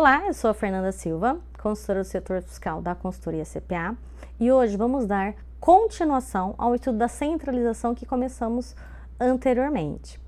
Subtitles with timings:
[0.00, 3.94] Olá, eu sou a Fernanda Silva, consultora do setor fiscal da consultoria CPA,
[4.40, 8.74] e hoje vamos dar continuação ao estudo da centralização que começamos
[9.20, 10.18] anteriormente.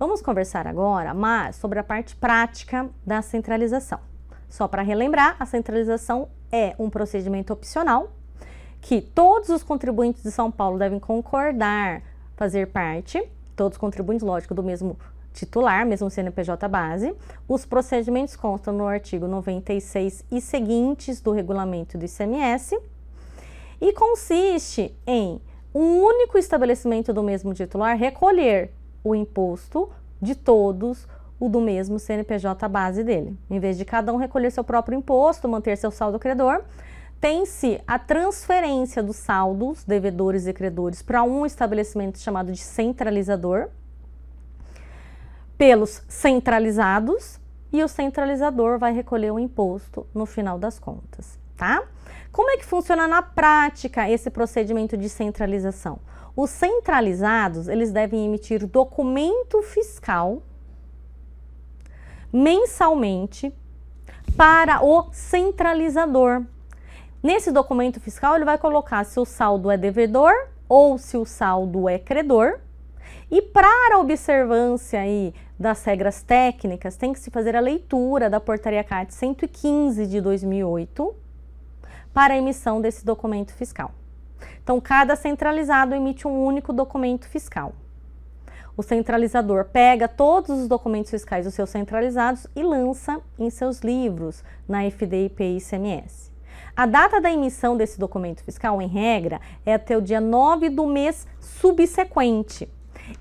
[0.00, 4.00] Vamos conversar agora mais sobre a parte prática da centralização.
[4.48, 8.10] Só para relembrar, a centralização é um procedimento opcional
[8.80, 12.02] que todos os contribuintes de São Paulo devem concordar
[12.34, 13.22] fazer parte,
[13.54, 14.98] todos os contribuintes, lógico, do mesmo
[15.34, 17.14] titular, mesmo CNPJ base.
[17.46, 22.78] Os procedimentos constam no artigo 96 e seguintes do regulamento do ICMS
[23.80, 25.40] e consiste em
[25.74, 28.70] um único estabelecimento do mesmo titular recolher
[29.02, 29.90] o imposto
[30.22, 31.06] de todos
[31.38, 33.36] o do mesmo CNPJ base dele.
[33.50, 36.62] Em vez de cada um recolher seu próprio imposto, manter seu saldo credor,
[37.20, 43.68] tem-se a transferência dos saldos, devedores e credores para um estabelecimento chamado de centralizador,
[45.56, 47.40] pelos centralizados
[47.72, 51.82] e o centralizador vai recolher o imposto no final das contas, tá?
[52.30, 55.98] Como é que funciona na prática esse procedimento de centralização?
[56.36, 60.42] Os centralizados, eles devem emitir documento fiscal
[62.32, 63.54] mensalmente
[64.36, 66.42] para o centralizador.
[67.22, 70.32] Nesse documento fiscal, ele vai colocar se o saldo é devedor
[70.68, 72.58] ou se o saldo é credor
[73.30, 78.40] e para a observância aí das regras técnicas, tem que se fazer a leitura da
[78.40, 81.14] Portaria CAT 115 de 2008
[82.12, 83.92] para a emissão desse documento fiscal.
[84.62, 87.72] Então, cada centralizado emite um único documento fiscal.
[88.76, 94.42] O centralizador pega todos os documentos fiscais dos seus centralizados e lança em seus livros
[94.68, 96.32] na FDIP e ICMS.
[96.76, 100.86] A data da emissão desse documento fiscal, em regra, é até o dia 9 do
[100.86, 102.68] mês subsequente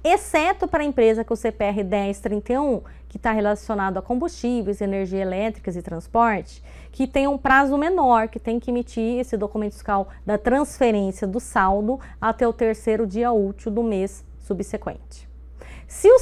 [0.04, 5.76] exceto para a empresa com o CPR 1031, que está relacionado a combustíveis, energia elétricas
[5.76, 10.38] e transporte, que tem um prazo menor, que tem que emitir esse documento fiscal da
[10.38, 15.28] transferência do saldo até o terceiro dia útil do mês subsequente.
[15.88, 16.18] Se o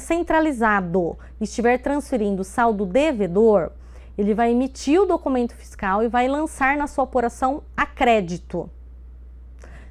[0.00, 3.70] centralizado estiver transferindo saldo devedor,
[4.18, 8.68] ele vai emitir o documento fiscal e vai lançar na sua apuração a crédito.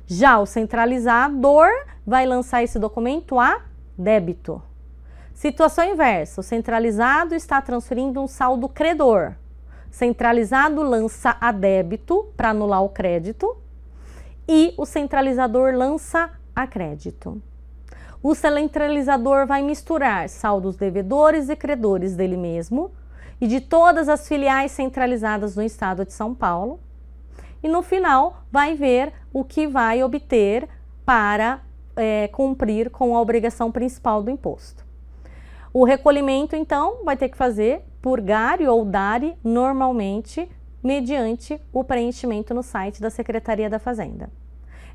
[0.06, 1.70] Já o centralizador
[2.06, 3.62] vai lançar esse documento a
[3.98, 4.62] débito.
[5.34, 9.34] Situação inversa: o centralizado está transferindo um saldo credor.
[9.90, 13.58] Centralizado lança a débito para anular o crédito
[14.48, 17.42] e o centralizador lança a crédito.
[18.24, 22.92] O centralizador vai misturar saldos devedores e credores dele mesmo
[23.40, 26.80] e de todas as filiais centralizadas no estado de São Paulo
[27.64, 30.70] e no final vai ver o que vai obter
[31.04, 31.62] para
[31.96, 34.86] é, cumprir com a obrigação principal do imposto.
[35.74, 40.50] O recolhimento, então, vai ter que fazer por GARI ou DARI normalmente,
[40.84, 44.30] mediante o preenchimento no site da Secretaria da Fazenda.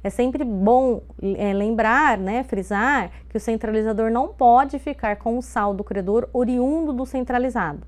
[0.03, 5.43] É sempre bom é, lembrar, né, frisar, que o centralizador não pode ficar com o
[5.43, 7.87] saldo credor oriundo do centralizado.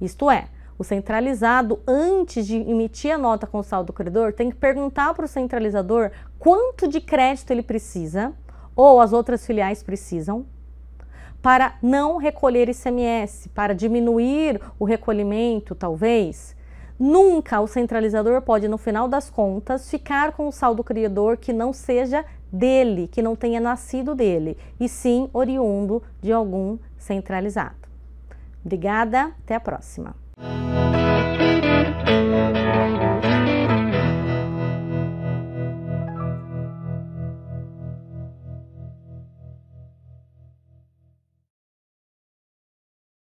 [0.00, 4.56] Isto é, o centralizado, antes de emitir a nota com o saldo credor, tem que
[4.56, 8.32] perguntar para o centralizador quanto de crédito ele precisa,
[8.74, 10.44] ou as outras filiais precisam,
[11.40, 16.54] para não recolher ICMS, para diminuir o recolhimento, talvez.
[16.98, 21.72] Nunca o centralizador pode, no final das contas, ficar com o saldo credor que não
[21.72, 27.76] seja dele, que não tenha nascido dele, e sim oriundo de algum centralizado.
[28.64, 30.25] Obrigada, até a próxima.